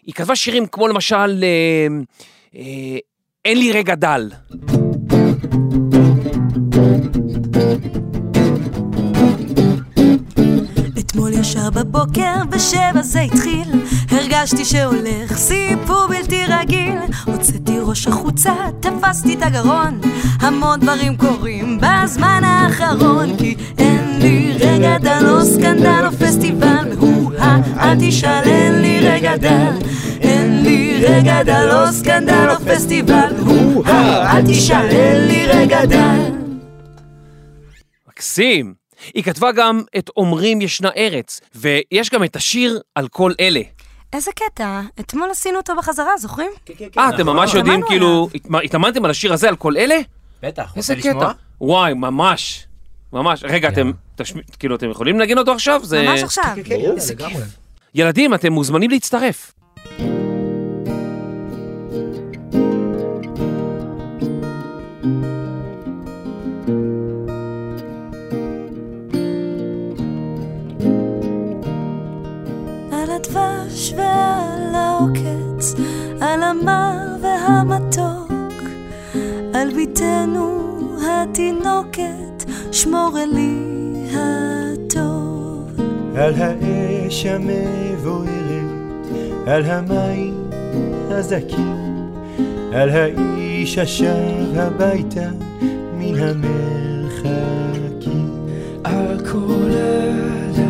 [0.07, 1.87] היא כתבה שירים כמו למשל, אה,
[2.57, 2.99] אה,
[3.45, 4.31] אין לי רגע דל.
[10.99, 13.69] אתמול ישר בבוקר, בשבע זה התחיל
[14.11, 20.01] הרגשתי שהולך סיפור בלתי רגיל הוצאתי ראש החוצה, תפסתי את הגרון.
[20.41, 26.95] המון דברים קורים בזמן האחרון כי אין לי רגע דל או סקנדל או פסטיבל.
[26.95, 29.73] מהוהה אל תשאל אין לי רגע דל.
[30.21, 33.33] אין לי רגע דל או סקנדל או פסטיבל.
[33.45, 36.31] מהוהה אל תשאל אין לי רגע דל.
[38.09, 38.75] מקסים.
[39.15, 43.61] היא כתבה גם את אומרים ישנה ארץ, ויש גם את השיר על כל אלה.
[44.13, 46.51] איזה קטע, אתמול עשינו אותו בחזרה, זוכרים?
[46.99, 48.29] אה, אתם ממש יודעים, כאילו,
[48.65, 49.97] התאמנתם על השיר הזה על כל אלה?
[50.43, 51.33] בטח, רוצה לשמוע?
[51.61, 52.67] וואי, ממש.
[53.13, 53.45] ממש.
[53.45, 53.91] רגע, אתם,
[54.59, 55.81] כאילו, אתם יכולים לנגן אותו עכשיו?
[55.85, 56.03] זה...
[56.03, 56.45] ממש עכשיו.
[56.65, 57.43] כן, יאללה, לגמרי.
[57.95, 59.53] ילדים, אתם מוזמנים להצטרף.
[73.83, 75.75] הדבש ועל העוקץ,
[76.21, 78.63] על המר והמתוק,
[79.55, 80.63] על בתנו
[81.07, 83.59] התינוקת, שמור אלי
[84.13, 85.81] הטוב.
[86.17, 89.07] על האש המבוערת,
[89.47, 90.51] על המים
[91.11, 92.11] הזכים,
[92.73, 95.31] על האיש השב הביתה
[95.99, 97.63] מן המרחקים.
[98.85, 100.65] על כל אלה,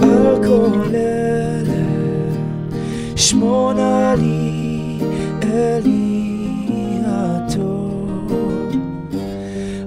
[0.00, 1.21] על כל אלה,
[3.32, 4.98] שמונה לי
[5.42, 8.32] אלי הטוב,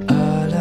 [0.07, 0.53] על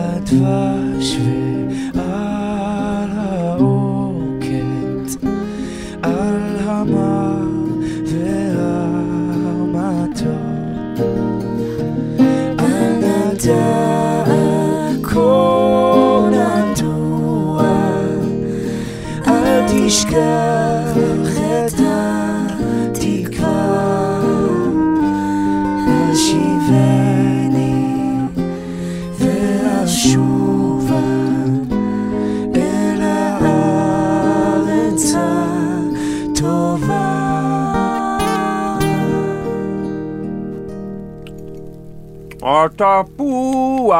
[42.44, 43.96] התפוח,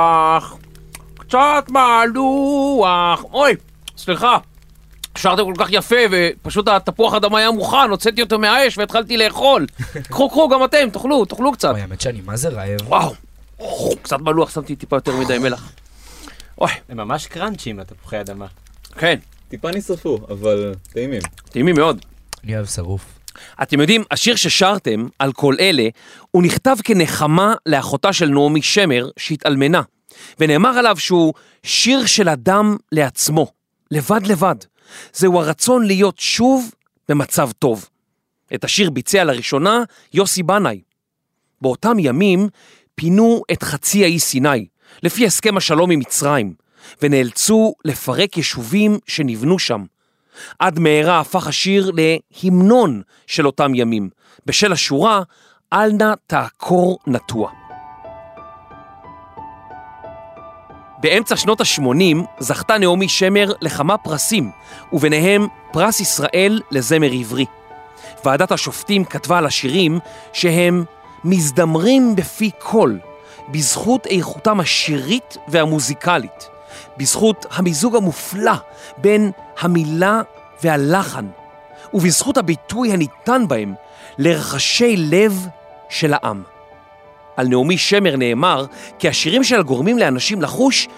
[1.14, 3.24] קצת מלוח.
[3.24, 3.54] אוי,
[3.96, 4.38] סליחה.
[5.18, 9.66] שרתם כל כך יפה, ופשוט התפוח אדמה היה מוכן, הוצאתי אותו מהאש והתחלתי לאכול.
[10.10, 11.70] קחו, קחו, גם אתם, תאכלו, תאכלו קצת.
[11.70, 12.80] אוי, האמת שאני מה זה רעב.
[12.86, 13.14] וואו,
[14.02, 15.72] קצת מלוח, שמתי טיפה יותר מדי מלח.
[16.58, 18.46] אוי, הם ממש קראנצ'ים, התפוחי אדמה.
[18.98, 21.20] כן, טיפה נשרפו, אבל טעימים.
[21.50, 22.04] טעימים מאוד.
[22.44, 23.23] אני אוהב שרוף.
[23.62, 25.88] אתם יודעים, השיר ששרתם על כל אלה,
[26.30, 29.82] הוא נכתב כנחמה לאחותה של נעמי שמר שהתאלמנה,
[30.40, 33.46] ונאמר עליו שהוא שיר של אדם לעצמו,
[33.90, 34.56] לבד לבד.
[35.12, 36.70] זהו הרצון להיות שוב
[37.08, 37.88] במצב טוב.
[38.54, 39.82] את השיר ביצע לראשונה
[40.14, 40.80] יוסי בנאי.
[41.60, 42.48] באותם ימים
[42.94, 44.66] פינו את חצי האי סיני,
[45.02, 46.54] לפי הסכם השלום עם מצרים,
[47.02, 49.84] ונאלצו לפרק יישובים שנבנו שם.
[50.58, 54.10] עד מהרה הפך השיר להמנון של אותם ימים,
[54.46, 55.22] בשל השורה
[55.72, 57.50] "אל נא תעקור נטוע".
[60.98, 64.50] באמצע שנות ה-80 זכתה נעמי שמר לכמה פרסים,
[64.92, 67.44] וביניהם פרס ישראל לזמר עברי.
[68.24, 69.98] ועדת השופטים כתבה על השירים
[70.32, 70.84] שהם
[71.24, 72.98] מזדמרים בפי קול,
[73.48, 76.48] בזכות איכותם השירית והמוזיקלית,
[76.96, 78.54] בזכות המיזוג המופלא
[78.96, 80.20] בין המילה
[80.62, 81.26] והלחן,
[81.94, 83.74] ובזכות הביטוי הניתן בהם
[84.18, 85.46] לרחשי לב
[85.88, 86.42] של העם.
[87.36, 88.66] על נעמי שמר נאמר
[88.98, 90.88] כי השירים שלה גורמים לאנשים לחוש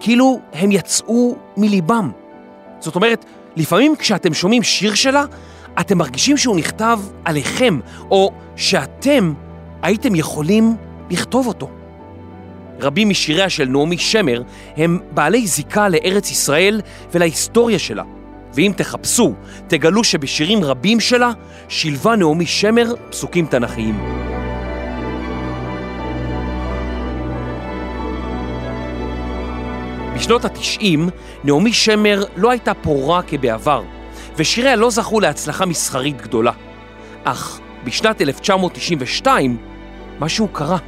[0.00, 2.10] כאילו הם יצאו מליבם.
[2.80, 3.24] זאת אומרת,
[3.56, 5.24] לפעמים כשאתם שומעים שיר שלה,
[5.80, 9.32] אתם מרגישים שהוא נכתב עליכם, או שאתם
[9.82, 10.76] הייתם יכולים
[11.10, 11.70] לכתוב אותו.
[12.80, 14.42] רבים משיריה של נעמי שמר
[14.76, 16.80] הם בעלי זיקה לארץ ישראל
[17.14, 18.02] ולהיסטוריה שלה.
[18.54, 19.34] ואם תחפשו,
[19.66, 21.30] תגלו שבשירים רבים שלה
[21.68, 24.00] שילבה נעמי שמר פסוקים תנכיים.
[30.14, 30.98] בשנות ה-90
[31.44, 33.82] נעמי שמר לא הייתה פורה כבעבר,
[34.36, 36.52] ושיריה לא זכו להצלחה מסחרית גדולה.
[37.24, 39.56] אך בשנת 1992
[40.20, 40.78] משהו קרה.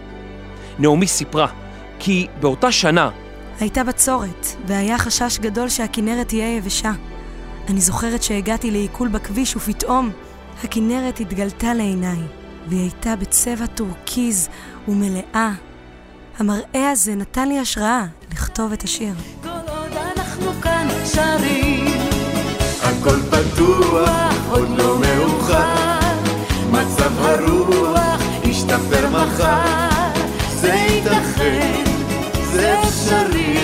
[0.79, 1.47] נעמי סיפרה
[1.99, 3.11] כי באותה שנה
[3.61, 6.93] הייתה בצורת, והיה חשש גדול שהכנרת תהיה יבשה.
[7.69, 10.11] אני זוכרת שהגעתי לעיקול בכביש ופתאום
[10.65, 12.19] הכנרת התגלתה לעיניי,
[12.67, 14.49] והיא הייתה בצבע טורקיז
[14.89, 15.53] ומלאה.
[16.39, 19.15] המראה הזה נתן לי השראה לכתוב את השיר.
[19.43, 21.87] כל עוד אנחנו כאן שרים,
[22.83, 25.99] הכל פתוח, עוד לא מאוחר,
[26.71, 30.13] מצב הרוח ישתפר מחר,
[30.61, 31.88] זה ייתכן,
[33.09, 33.55] אפשרי,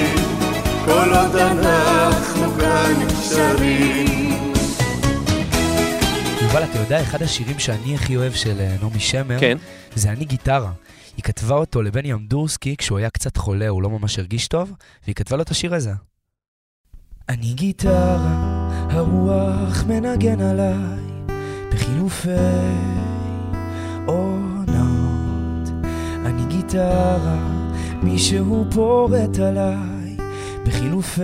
[0.84, 4.32] כל עוד אנחנו כאן שרים.
[6.42, 9.58] יובל, אתה יודע, אחד השירים שאני הכי אוהב של אה, נעמי שמר, כן.
[9.94, 10.72] זה אני גיטרה.
[11.16, 14.72] היא כתבה אותו לבני אמדורסקי כשהוא היה קצת חולה, הוא לא ממש הרגיש טוב,
[15.04, 15.92] והיא כתבה לו את השיר הזה.
[17.28, 21.36] אני גיטרה, הרוח מנגן עליי,
[21.72, 22.30] בחילופי
[24.06, 25.68] עונות.
[26.26, 27.63] אני גיטרה,
[28.02, 30.16] מישהו פורט עליי,
[30.66, 31.22] בחילופי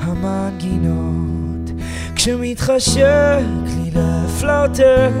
[0.00, 1.70] המנגינות.
[2.14, 5.12] כשמתחשק לי לפלרטט,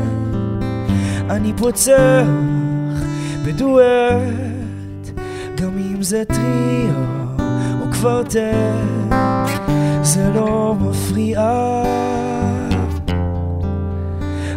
[1.30, 2.26] אני פוצח
[3.46, 5.20] בדואט,
[5.60, 6.94] גם אם זה טריו
[7.80, 8.36] או קוורטט,
[10.02, 11.40] זה לא מפריע.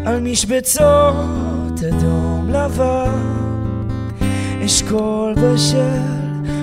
[0.06, 3.47] על משבצות אדום לבן,
[4.68, 6.02] אשכול בשל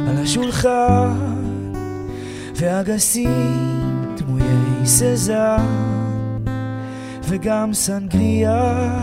[0.08, 1.16] על השולחן,
[2.56, 5.66] ואגסים דמויי סזן,
[7.22, 8.96] וגם סנגריה.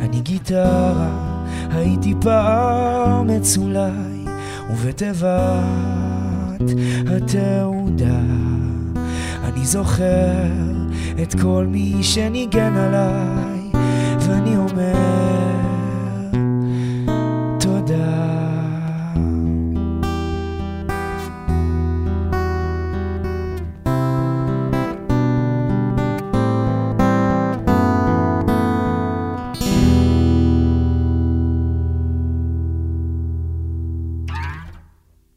[0.00, 1.34] אני גיטרה,
[1.70, 4.24] הייתי פעם אצולי,
[4.70, 5.28] ובתיבת
[7.16, 8.20] התעודה
[9.44, 10.44] אני זוכר
[11.22, 13.57] את כל מי שניגן עליי,
[14.38, 14.92] ואני אומר
[17.60, 18.28] תודה.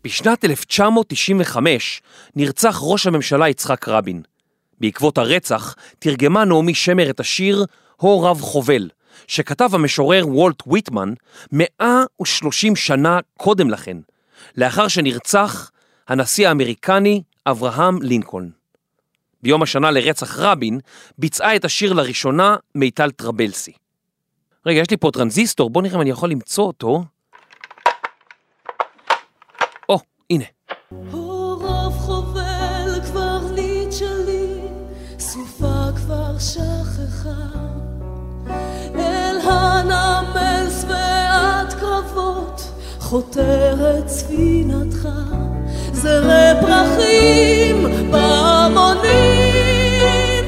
[0.03, 2.01] בשנת 1995
[2.35, 4.21] נרצח ראש הממשלה יצחק רבין.
[4.79, 7.65] בעקבות הרצח תרגמה נעמי שמר את השיר
[8.01, 8.89] "הו רב חובל",
[9.27, 11.13] שכתב המשורר וולט ויטמן
[11.51, 13.97] 130 שנה קודם לכן,
[14.55, 15.71] לאחר שנרצח
[16.07, 18.49] הנשיא האמריקני אברהם לינקולן.
[19.43, 20.79] ביום השנה לרצח רבין
[21.17, 23.71] ביצעה את השיר לראשונה מיטל טרבלסי.
[24.65, 27.03] רגע, יש לי פה טרנזיסטור, בוא נראה אם אני יכול למצוא אותו.
[29.89, 29.99] או,
[30.29, 30.45] הנה.
[43.11, 45.09] חותרת ספינתך,
[45.93, 49.05] זרי פרחים בהמונים,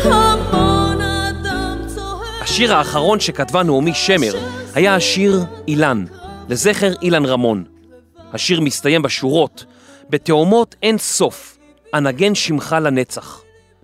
[0.04, 2.42] המון אדם צוהר.
[2.42, 4.34] השיר האחרון שכתבה נעמי שמר
[4.76, 6.06] היה השיר אילן,
[6.50, 7.64] לזכר אילן רמון.
[8.34, 9.66] השיר מסתיים בשורות,
[10.10, 11.58] בתאומות אין סוף,
[11.94, 13.42] אנגן שמך לנצח.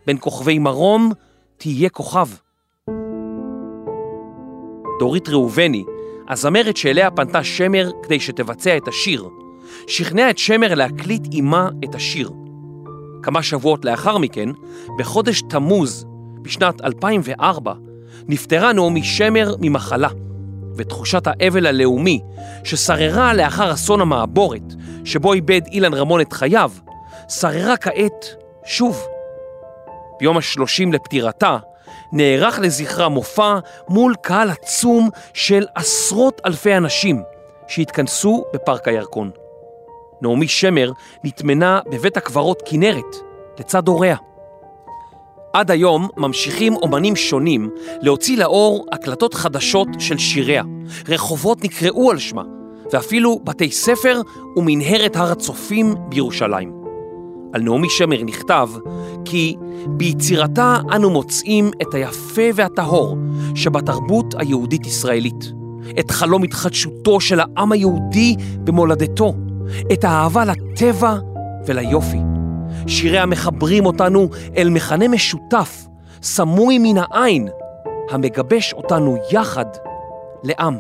[0.08, 1.12] בין כוכבי מרום
[1.58, 2.28] תהיה כוכב.
[5.00, 5.84] דורית ראובני,
[6.30, 9.30] הזמרת שאליה פנתה שמר כדי שתבצע את השיר,
[9.88, 12.32] שכנע את שמר להקליט עימה את השיר.
[13.24, 14.50] כמה שבועות לאחר מכן,
[14.98, 16.06] בחודש תמוז,
[16.42, 17.74] בשנת 2004,
[18.28, 20.10] נפטרה נעמי שמר ממחלה,
[20.76, 22.22] ותחושת האבל הלאומי
[22.64, 24.74] ששררה לאחר אסון המעבורת,
[25.06, 26.72] שבו איבד אילן רמון את חייו,
[27.30, 28.26] שררה כעת
[28.66, 29.04] שוב.
[30.20, 31.58] ביום השלושים לפטירתה,
[32.12, 37.22] נערך לזכרה מופע מול קהל עצום של עשרות אלפי אנשים
[37.68, 39.32] שהתכנסו בפארק הירקון.
[40.22, 40.92] נעמי שמר
[41.24, 43.16] נטמנה בבית הקברות כנרת,
[43.60, 44.16] לצד הוריה.
[45.54, 47.70] עד היום ממשיכים אומנים שונים
[48.02, 50.64] להוציא לאור הקלטות חדשות של שיריה.
[51.08, 52.44] רחובות נקראו על שמה,
[52.92, 54.22] ואפילו בתי ספר
[54.56, 56.79] ומנהרת הר הצופים בירושלים.
[57.54, 58.70] על נעמי שמר נכתב
[59.26, 59.56] כי
[59.88, 63.18] ביצירתה אנו מוצאים את היפה והטהור
[63.56, 65.52] שבתרבות היהודית-ישראלית,
[66.00, 69.34] את חלום התחדשותו של העם היהודי במולדתו,
[69.94, 71.16] את האהבה לטבע
[71.66, 72.20] וליופי.
[72.88, 75.88] שיריה מחברים אותנו אל מכנה משותף,
[76.24, 77.48] סמוי מן העין,
[78.12, 79.66] המגבש אותנו יחד
[80.44, 80.78] לעם.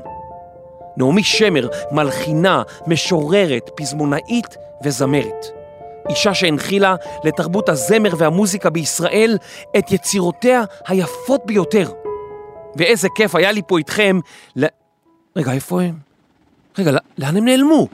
[0.97, 5.58] נעמי שמר מלחינה, משוררת, פזמונאית וזמרת.
[6.09, 9.37] אישה שהנחילה לתרבות הזמר והמוזיקה בישראל
[9.77, 11.91] את יצירותיה היפות ביותר.
[12.75, 14.19] ואיזה כיף היה לי פה איתכם
[14.55, 14.65] ל...
[15.35, 15.93] רגע, איפה הם?
[16.77, 17.87] רגע, לאן הם נעלמו?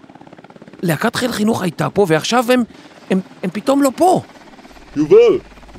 [0.82, 2.64] להקת חיל חינוך הייתה פה ועכשיו הם,
[3.10, 4.22] הם, הם פתאום לא פה.
[4.96, 5.18] יובל!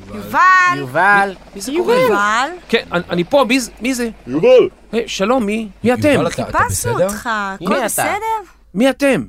[0.07, 0.39] יובל!
[0.77, 1.35] יובל!
[1.55, 1.95] מי זה קורה?
[1.95, 2.49] יובל?
[2.69, 4.09] כן, אני, פה, מי, זה- מי זה?
[4.27, 4.69] יובל!
[4.91, 5.67] היי, שלום, מי?
[5.83, 6.07] מי אתם?
[6.09, 7.05] יובל, אתה- אתה חיפשנו בסדר?
[7.05, 7.85] אותך, הכל אתה.
[7.85, 8.51] בסדר?
[8.73, 9.23] מי אתם?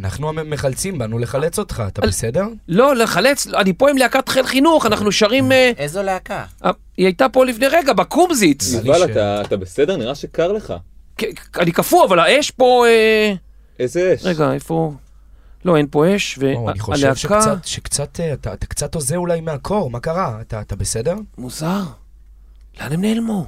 [0.00, 2.44] אנחנו המחלצים, באנו לחלץ אותך, אתה בסדר?
[2.68, 5.52] לא, לחלץ, אני פה עם להקת חיל חינוך, אנחנו שרים...
[5.52, 6.44] אה, איזו להקה?
[6.64, 8.72] אה, היא הייתה פה לפני רגע, בקומזיץ.
[8.72, 9.96] יובל, אתה- אתה בסדר?
[9.96, 10.74] נראה שקר לך.
[11.58, 12.84] אני קפוא, אבל האש פה...
[12.86, 13.32] אה,
[13.78, 14.24] איזה אש.
[14.24, 14.92] רגע, איפה...
[15.64, 17.16] לא, אין פה אש, או, אני חושב והלהקה...
[17.18, 20.38] שקצת, שקצת, אתה אתה קצת הוזה אולי מהקור, מה קרה?
[20.40, 21.14] אתה אתה בסדר?
[21.38, 21.82] מוזר.
[22.80, 23.46] לאן הם נעלמו?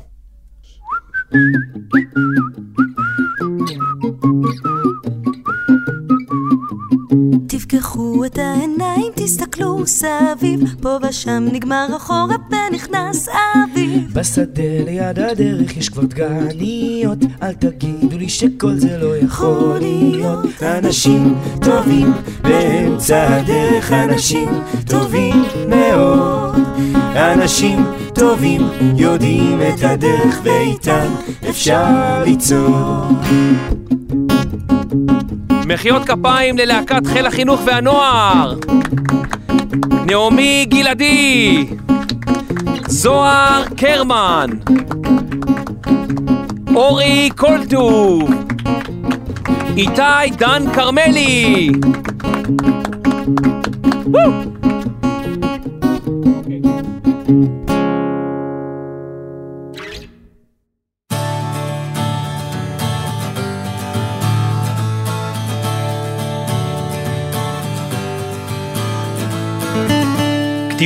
[7.47, 14.13] תפקחו את העיניים, תסתכלו סביב, פה ושם נגמר החורף ונכנס האביב.
[14.13, 20.63] בשדה ליד הדרך יש כבר דגניות, אל תגידו לי שכל זה לא יכול להיות.
[20.63, 24.49] אנשים טובים באמצע הדרך, אנשים
[24.87, 26.57] טובים מאוד.
[27.17, 27.85] אנשים
[28.15, 28.63] טובים
[28.97, 31.07] יודעים את הדרך ואיתם
[31.49, 33.07] אפשר ליצור.
[35.67, 38.55] מחיאות כפיים ללהקת חיל החינוך והנוער!
[40.07, 41.67] נעמי גלעדי!
[42.87, 44.51] זוהר קרמן!
[46.75, 48.31] אורי קולטוב!
[49.77, 51.71] איתי דן כרמלי!
[54.07, 54.52] וואו!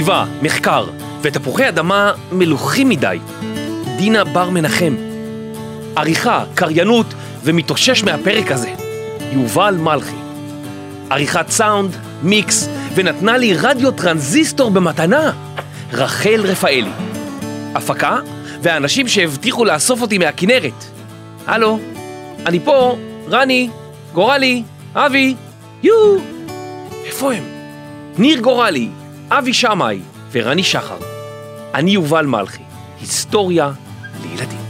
[0.07, 0.87] כתיבה, מחקר
[1.23, 3.19] ותפוחי אדמה מלוכים מדי.
[3.97, 4.97] דינה בר מנחם.
[5.97, 7.07] עריכה, קריינות
[7.45, 8.73] ומתאושש מהפרק הזה.
[9.33, 10.17] יובל מלכי.
[11.11, 15.33] עריכת סאונד, מיקס, ונתנה לי רדיו טרנזיסטור במתנה.
[15.93, 16.91] רחל רפאלי.
[17.75, 18.19] הפקה
[18.63, 20.85] והאנשים שהבטיחו לאסוף אותי מהכנרת.
[21.47, 21.79] הלו,
[22.47, 22.97] אני פה,
[23.29, 23.71] רני,
[24.15, 24.63] גורלי,
[24.95, 25.35] אבי,
[25.83, 26.17] יו!
[27.05, 27.45] איפה הם?
[28.19, 28.89] ניר גורלי,
[29.31, 30.01] אבי שמאי
[30.33, 30.99] ורני שחר.
[31.75, 32.63] אני יובל מלכי,
[33.01, 33.73] היסטוריה
[34.23, 34.66] לילדים.